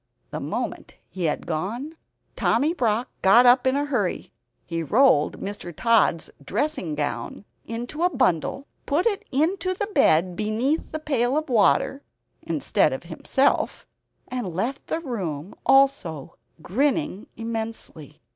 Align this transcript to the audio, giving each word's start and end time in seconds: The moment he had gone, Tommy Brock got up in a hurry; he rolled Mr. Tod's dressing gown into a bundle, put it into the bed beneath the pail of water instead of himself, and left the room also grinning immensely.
The 0.31 0.39
moment 0.39 0.95
he 1.11 1.25
had 1.25 1.45
gone, 1.45 1.95
Tommy 2.35 2.73
Brock 2.73 3.09
got 3.21 3.45
up 3.45 3.67
in 3.67 3.75
a 3.75 3.85
hurry; 3.85 4.31
he 4.65 4.81
rolled 4.81 5.39
Mr. 5.39 5.71
Tod's 5.71 6.31
dressing 6.43 6.95
gown 6.95 7.45
into 7.65 8.01
a 8.01 8.09
bundle, 8.09 8.65
put 8.87 9.05
it 9.05 9.23
into 9.31 9.75
the 9.75 9.85
bed 9.93 10.35
beneath 10.35 10.91
the 10.91 10.97
pail 10.97 11.37
of 11.37 11.49
water 11.49 12.01
instead 12.41 12.93
of 12.93 13.03
himself, 13.03 13.85
and 14.27 14.55
left 14.55 14.87
the 14.87 15.01
room 15.01 15.53
also 15.67 16.35
grinning 16.63 17.27
immensely. 17.37 18.23